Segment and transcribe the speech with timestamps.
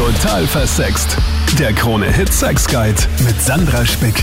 [0.00, 1.14] Total versext.
[1.58, 4.14] Der Krone-Hit Sex Guide mit Sandra Spick.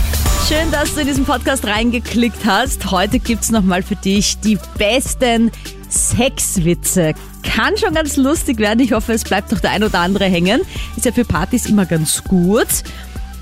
[0.47, 2.89] Schön, dass du in diesen Podcast reingeklickt hast.
[2.89, 5.51] Heute gibt's nochmal für dich die besten
[5.87, 7.13] Sexwitze.
[7.43, 8.79] Kann schon ganz lustig werden.
[8.79, 10.61] Ich hoffe, es bleibt doch der ein oder andere hängen.
[10.95, 12.65] Ist ja für Partys immer ganz gut.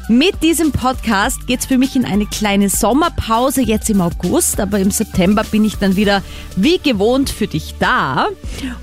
[0.07, 4.91] Mit diesem Podcast geht's für mich in eine kleine Sommerpause jetzt im August, aber im
[4.91, 6.21] September bin ich dann wieder
[6.55, 8.27] wie gewohnt für dich da.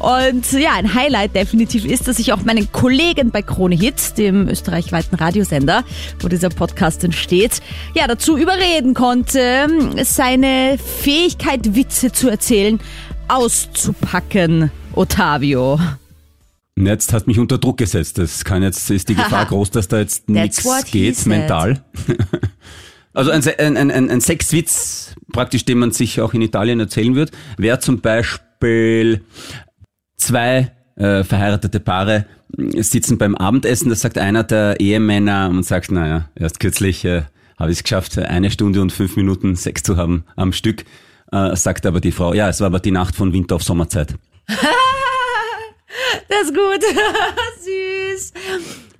[0.00, 4.48] Und ja, ein Highlight definitiv ist, dass ich auch meinen Kollegen bei Krone Hit, dem
[4.48, 5.84] österreichweiten Radiosender,
[6.18, 7.62] wo dieser Podcast entsteht,
[7.94, 9.68] ja, dazu überreden konnte,
[10.02, 12.80] seine Fähigkeit, Witze zu erzählen,
[13.28, 14.72] auszupacken.
[14.94, 15.78] Otavio.
[16.76, 18.18] Jetzt hast du mich unter Druck gesetzt.
[18.18, 21.84] Das kann jetzt, ist die Gefahr groß, dass da jetzt nichts geht mental.
[23.14, 27.30] Also ein, ein, ein, ein, Sexwitz, praktisch, den man sich auch in Italien erzählen wird,
[27.58, 29.22] wäre zum Beispiel
[30.16, 32.24] zwei äh, verheiratete Paare
[32.56, 37.24] äh, sitzen beim Abendessen, da sagt einer der Ehemänner und sagt, naja, erst kürzlich äh,
[37.58, 40.84] habe ich es geschafft, eine Stunde und fünf Minuten Sex zu haben am Stück,
[41.32, 44.14] äh, sagt aber die Frau, ja, es war aber die Nacht von Winter auf Sommerzeit.
[46.28, 46.82] Das ist gut.
[47.60, 48.32] Süß.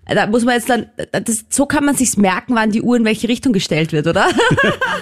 [0.07, 3.05] Da muss man jetzt dann, das, so kann man sich's merken, wann die Uhr in
[3.05, 4.29] welche Richtung gestellt wird, oder?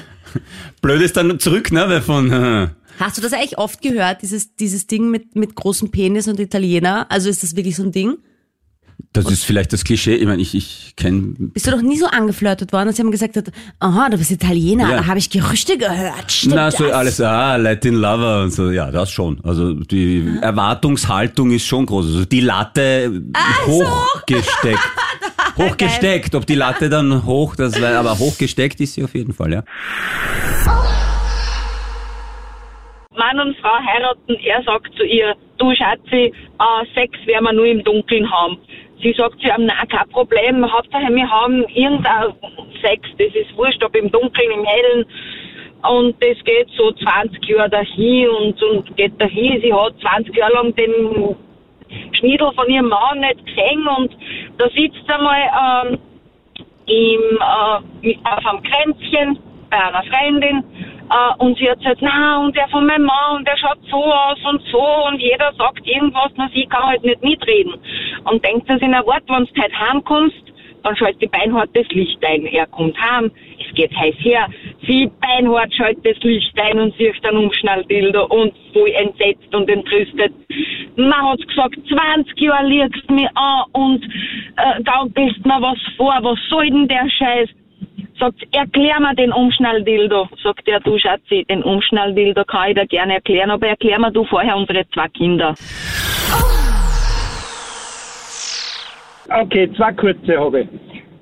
[0.82, 2.68] Blöd ist dann zurück, ne, weil von, äh,
[3.00, 7.06] Hast du das eigentlich oft gehört, dieses, dieses Ding mit, mit großem Penis und Italiener?
[7.10, 8.18] Also ist das wirklich so ein Ding?
[9.12, 10.14] Das ist vielleicht das Klischee.
[10.14, 11.34] Ich meine, ich, ich kenne.
[11.36, 13.46] Bist du doch nie so angeflirtet worden, dass jemand gesagt hat,
[13.80, 14.96] aha, du bist Italiener, Ja.
[14.98, 16.30] da habe ich Gerüchte gehört.
[16.30, 16.92] Stimmt Na, so das?
[16.92, 19.40] alles, ah, Latin Lover und so, ja, das schon.
[19.42, 22.06] Also die Erwartungshaltung ist schon groß.
[22.06, 23.20] Also die Latte
[23.66, 24.78] hochgesteckt.
[25.58, 26.34] hochgesteckt.
[26.36, 29.64] Ob die Latte dann hoch, das war, aber hochgesteckt ist sie auf jeden Fall, ja.
[33.16, 37.66] Mann und Frau heiraten, er sagt zu ihr, du Schatzi, äh, Sex werden wir nur
[37.66, 38.56] im Dunkeln haben.
[39.02, 42.34] Sie sagt zu ihm, nein, kein Problem, Hauptsache wir haben irgendein
[42.82, 45.06] Sex, das ist wurscht, ob im Dunkeln, im Hellen.
[45.82, 49.60] Und das geht so 20 Jahre dahin und, und geht dahin.
[49.62, 51.36] Sie hat 20 Jahre lang den
[52.12, 54.16] Schniedel von ihrem Mann nicht gesehen und
[54.58, 55.98] da sitzt sie einmal ähm,
[56.86, 59.38] im, äh, auf einem Kränzchen
[59.70, 60.64] bei einer Freundin
[61.10, 64.02] äh, und sie hat gesagt, na und der von meinem Mann und der schaut so
[64.04, 67.74] aus und so und jeder sagt irgendwas, nur sie kann halt nicht mitreden.
[68.24, 70.50] Und denkt sie sich, na wart, wenn du heute heimkommst,
[70.82, 72.46] dann schaltet die Beinhard das Licht ein.
[72.46, 74.48] Er kommt heim, es geht heiß her.
[74.86, 80.32] Sie Beinhard schaltet das Licht ein und sieht dann Umschnalldildo und voll entsetzt und entrüstet.
[80.96, 86.18] Man hat gesagt, 20 Jahre liegst du mich an und äh, gaukelst mir was vor.
[86.22, 87.48] Was soll denn der Scheiß?
[88.20, 90.28] Sagt, erklär mir den Umschnalldildo.
[90.42, 94.24] Sagt er, du Schatzi, den Umschnalldildo kann ich dir gerne erklären, aber erklär mir du
[94.24, 95.54] vorher unsere zwei Kinder.
[99.30, 100.68] Okay, zwei kurze habe ich.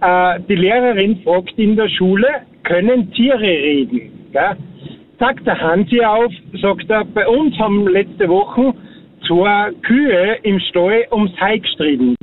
[0.00, 2.26] Äh, die Lehrerin fragt in der Schule,
[2.64, 4.30] können Tiere reden?
[5.20, 8.74] Sagt der Hansi auf, sagt er, bei uns haben letzte Woche
[9.24, 12.16] zwei Kühe im Stall ums Hai gestritten.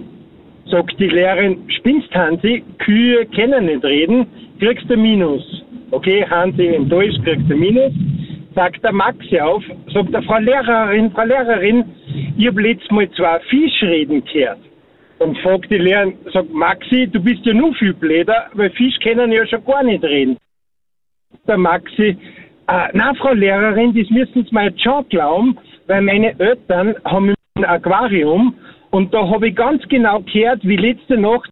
[0.76, 4.28] Sagt die Lehrerin, spinnst Hansi, Kühe können nicht reden,
[4.60, 5.64] kriegst du Minus.
[5.92, 7.94] Okay, Hansi enttäuscht, kriegst du Minus.
[8.56, 9.64] Sagt der Maxi auf,
[9.94, 11.86] sagt der Frau Lehrerin, Frau Lehrerin,
[12.38, 14.60] ich hab letztes Mal zwei Fischreden gehört.
[15.20, 19.32] Dann fragt die Lehrerin, sagt Maxi, du bist ja nur viel blöder, weil Fisch können
[19.32, 20.36] ja schon gar nicht reden.
[21.48, 22.18] Der Maxi,
[22.68, 25.58] äh, na Frau Lehrerin, das müssen Sie jetzt schon glauben,
[25.88, 28.56] weil meine Eltern haben ein Aquarium
[28.96, 31.50] und da habe ich ganz genau gehört, wie letzte Nacht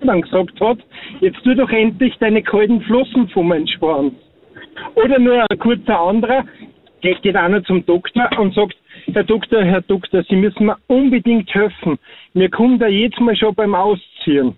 [0.00, 0.76] dann gesagt hat,
[1.20, 4.12] jetzt tu doch endlich deine kalten Flossen vom Schwanz.
[4.96, 6.44] Oder nur ein kurzer anderer,
[7.00, 8.76] geht, geht einer zum Doktor und sagt,
[9.10, 11.98] Herr Doktor, Herr Doktor, Sie müssen mir unbedingt helfen.
[12.34, 14.54] Mir kommt da jetzt mal schon beim Ausziehen.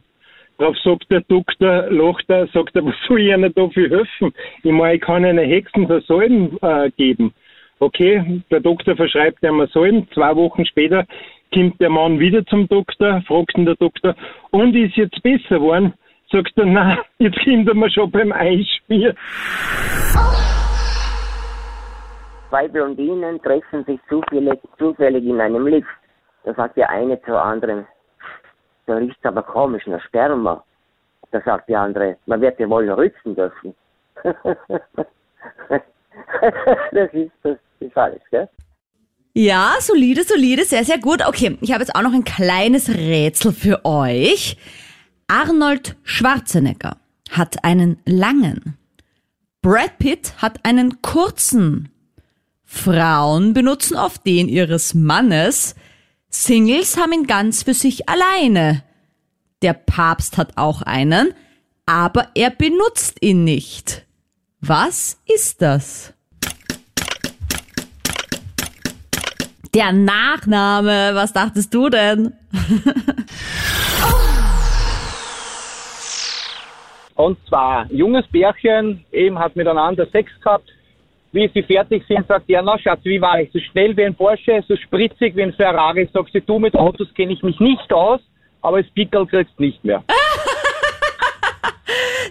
[0.59, 4.35] Darauf sagt der Doktor, lacht er, sagt er, was soll ich Ihnen dafür helfen?
[4.65, 7.33] Ich meine, ich kann eine Hexenversalben äh, geben.
[7.81, 10.09] Okay, der Doktor verschreibt ihm Salben.
[10.15, 11.05] Zwei Wochen später
[11.55, 14.15] kommt der Mann wieder zum Doktor, fragt ihn der Doktor,
[14.51, 15.95] und ist jetzt besser geworden?
[16.31, 19.17] Sagt er, na, jetzt kommt er mir schon beim Einschmieren.
[22.49, 25.89] Zwei Blondinen treffen sich zufällig, zufällig in einem Lift.
[26.45, 27.87] Da sagt die eine zur anderen,
[28.87, 30.63] da riecht aber komisch nach Sperma.
[31.31, 33.75] Da sagt die andere, man wird ja wohl rüsten dürfen.
[36.93, 38.49] das ist das ist alles, gell?
[39.37, 41.27] Ja, solide, solide, sehr, sehr gut.
[41.27, 44.57] Okay, ich habe jetzt auch noch ein kleines Rätsel für euch.
[45.27, 46.99] Arnold Schwarzenegger
[47.31, 48.77] hat einen langen.
[49.61, 51.89] Brad Pitt hat einen kurzen.
[52.65, 55.75] Frauen benutzen oft den ihres Mannes.
[56.29, 58.85] Singles haben ihn ganz für sich alleine.
[59.63, 61.35] Der Papst hat auch einen,
[61.87, 64.05] aber er benutzt ihn nicht.
[64.61, 66.13] Was ist das?
[69.75, 72.33] Der Nachname, was dachtest du denn?
[77.17, 80.71] Und zwar, junges Bärchen, eben hat miteinander Sex gehabt.
[81.33, 83.51] Wie sie fertig sind, sagt er, na Schatz, wie war ich?
[83.53, 86.09] So schnell wie ein Porsche, so spritzig wie ein Ferrari.
[86.13, 88.21] Sagt sie, du, mit Autos kenne ich mich nicht aus,
[88.63, 90.05] aber das Pickel kriegst nicht mehr.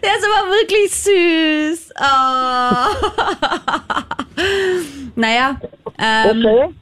[0.01, 1.93] Der ist aber wirklich süß.
[1.99, 2.85] Oh.
[5.15, 5.59] naja,
[5.99, 6.73] ähm, Okay?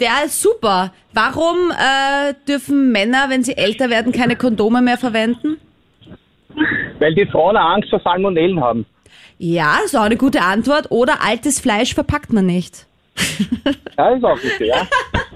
[0.00, 0.92] Der ist super.
[1.12, 5.58] Warum äh, dürfen Männer, wenn sie älter werden, keine Kondome mehr verwenden?
[6.98, 8.86] Weil die Frauen Angst vor Salmonellen haben.
[9.38, 10.90] Ja, das ist auch eine gute Antwort.
[10.90, 12.86] Oder altes Fleisch verpackt man nicht.
[13.98, 14.86] Ja, ist auch okay, ja.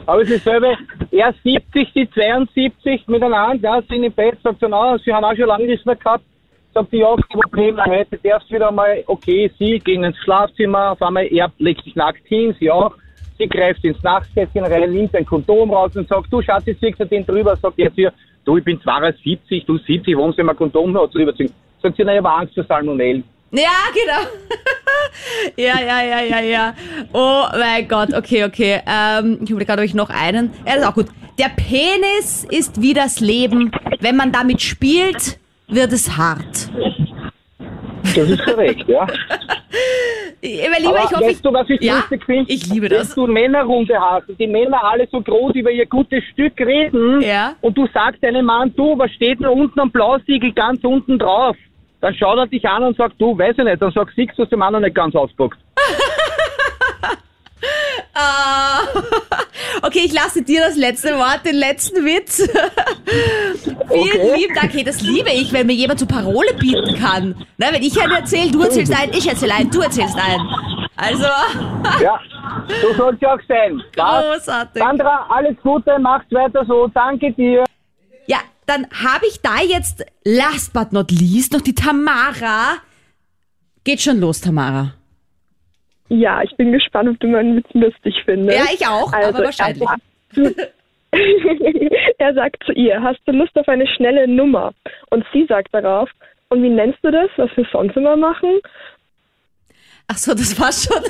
[0.06, 0.74] Aber es ist selber,
[1.10, 5.36] er 70, die 72 miteinander, ja, sind im Bett, sagt sie, na, sie haben auch
[5.36, 6.24] schon lange nichts mehr gehabt.
[6.72, 10.92] Sagt die, ja, kein Problem, heute darfst du wieder mal, okay, sie gehen ins Schlafzimmer,
[10.92, 12.94] auf einmal, er legt sich nackt hin, sie auch.
[13.38, 16.98] Sie greift ins Nachtkästchen rein, nimmt ein Kondom raus und sagt, du Schatz, jetzt ziehst
[17.10, 18.12] den drüber, sagt er zu ihr,
[18.44, 21.52] du, ich bin 72, du 70, warum soll man Kondom noch drüber ziehen?
[21.82, 23.24] Sagt sie, na, ich habe Angst vor Salmonellen.
[23.50, 24.28] Ja, genau.
[25.56, 26.74] ja, ja, ja, ja, ja.
[27.12, 28.80] Oh mein Gott, okay, okay.
[28.86, 30.50] Ähm, ich überlege gerade, ob ich noch einen.
[30.66, 31.06] Ja, ist auch gut.
[31.38, 33.70] Der Penis ist wie das Leben.
[34.00, 35.38] Wenn man damit spielt,
[35.68, 36.70] wird es hart.
[38.04, 39.06] Das ist korrekt, ja.
[40.40, 42.52] Ich- Mein Lieber, Aber ich hoffe, weißt du, was ich ja, lustig finde?
[42.52, 43.14] ich liebe Dass das.
[43.14, 47.54] du Männerrunde hast und die Männer alle so groß über ihr gutes Stück reden Ja.
[47.62, 51.56] und du sagst deinem Mann, du, was steht denn unten am Blausiegel ganz unten drauf?
[52.02, 53.80] Dann schaut er dich an und sagt, du, weiß ich nicht.
[53.80, 55.58] Dann sagst du, siehst du, dass der Mann noch nicht ganz auspackt.
[58.14, 58.80] Ah.
[59.82, 62.36] Okay, ich lasse dir das letzte Wort, den letzten Witz.
[63.08, 64.34] Vielen Okay.
[64.36, 64.72] lieben Dank.
[64.72, 67.34] Hey, das liebe ich, wenn mir jemand so Parole bieten kann.
[67.58, 70.48] Na, wenn ich einen erzähle, du erzählst einen, ich erzähle einen, du erzählst einen.
[70.96, 71.24] Also,
[72.02, 72.18] Ja,
[72.82, 73.82] so soll es ja auch sein.
[73.94, 74.82] Großartig.
[74.82, 76.86] Sandra, alles Gute, macht weiter so.
[76.88, 77.64] Danke dir.
[78.26, 82.76] Ja, dann habe ich da jetzt, last but not least, noch die Tamara.
[83.82, 84.92] Geht schon los, Tamara.
[86.08, 88.58] Ja, ich bin gespannt, ob du meinen Witz lustig findest.
[88.58, 89.82] Ja, ich auch, Also, aber wahrscheinlich.
[89.82, 90.02] Er sagt,
[92.18, 94.74] er sagt zu ihr, hast du Lust auf eine schnelle Nummer?
[95.10, 96.10] Und sie sagt darauf,
[96.48, 98.60] und wie nennst du das, was wir sonst immer machen?
[100.08, 101.02] Ach so, das war schon.
[101.02, 101.08] okay,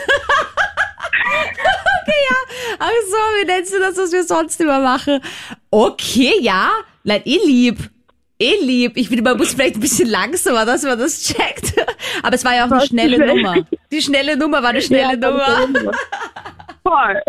[2.31, 2.37] ja.
[2.79, 5.21] Ach so, wie nennst du das, was wir sonst immer machen?
[5.71, 6.71] Okay, ja.
[7.03, 7.79] Nein, eh lieb.
[8.39, 8.93] Eh lieb.
[8.97, 11.75] Ich finde, man muss vielleicht ein bisschen langsamer, dass man das checkt.
[12.23, 13.35] Aber es war ja auch eine schnelle schnell.
[13.35, 13.57] Nummer.
[13.95, 15.93] Die schnelle Nummer war eine schnelle Ja, Nummer.
[16.83, 17.23] Voll.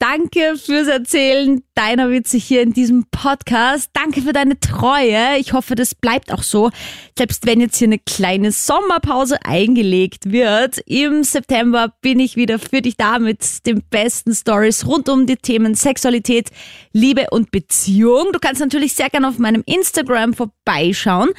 [0.00, 3.90] Danke fürs Erzählen deiner Witze hier in diesem Podcast.
[3.94, 5.38] Danke für deine Treue.
[5.38, 6.70] Ich hoffe, das bleibt auch so.
[7.16, 10.78] Selbst wenn jetzt hier eine kleine Sommerpause eingelegt wird.
[10.86, 15.34] Im September bin ich wieder für dich da mit den besten Stories rund um die
[15.36, 16.50] Themen Sexualität,
[16.92, 18.28] Liebe und Beziehung.
[18.32, 21.30] Du kannst natürlich sehr gerne auf meinem Instagram vorbeischauen.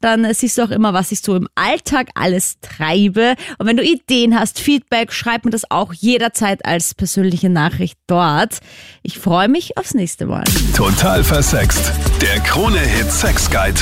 [0.00, 3.34] Dann siehst du auch immer, was ich so im Alltag alles treibe.
[3.58, 8.58] Und wenn du Ideen hast, Feedback, schreib mir das auch jederzeit als persönliche Nachricht dort.
[9.02, 10.44] Ich freue mich aufs nächste Mal.
[10.76, 11.92] Total versext.
[12.20, 13.80] Der Krone-Hit Sex Guide.